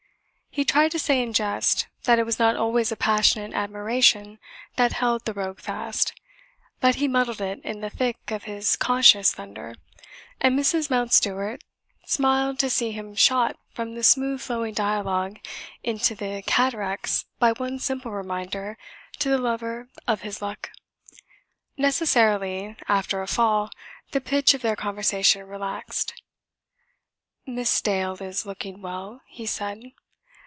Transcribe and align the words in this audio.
He 0.53 0.65
tried 0.65 0.91
to 0.91 0.99
say 0.99 1.23
in 1.23 1.31
jest, 1.31 1.87
that 2.03 2.19
it 2.19 2.25
was 2.25 2.37
not 2.37 2.57
always 2.57 2.91
a 2.91 2.97
passionate 2.97 3.53
admiration 3.53 4.37
that 4.75 4.91
held 4.91 5.23
the 5.23 5.33
rogue 5.33 5.61
fast; 5.61 6.11
but 6.81 6.95
he 6.95 7.07
muddled 7.07 7.39
it 7.39 7.61
in 7.63 7.79
the 7.79 7.89
thick 7.89 8.17
of 8.31 8.43
his 8.43 8.75
conscious 8.75 9.33
thunder, 9.33 9.75
and 10.41 10.59
Mrs. 10.59 10.89
Mountstuart 10.89 11.63
smiled 12.05 12.59
to 12.59 12.69
see 12.69 12.91
him 12.91 13.15
shot 13.15 13.55
from 13.73 13.95
the 13.95 14.03
smooth 14.03 14.41
flowing 14.41 14.73
dialogue 14.73 15.39
into 15.83 16.15
the 16.15 16.43
cataracts 16.45 17.23
by 17.39 17.53
one 17.53 17.79
simple 17.79 18.11
reminder 18.11 18.77
to 19.19 19.29
the 19.29 19.37
lover 19.37 19.87
of 20.05 20.19
his 20.23 20.41
luck. 20.41 20.69
Necessarily, 21.77 22.75
after 22.89 23.21
a 23.21 23.27
fall, 23.27 23.69
the 24.11 24.19
pitch 24.19 24.53
of 24.53 24.61
their 24.61 24.75
conversation 24.75 25.47
relaxed. 25.47 26.21
"Miss 27.45 27.79
Dale 27.81 28.21
is 28.21 28.45
looking 28.45 28.81
well," 28.81 29.21
he 29.27 29.45
said. 29.45 29.81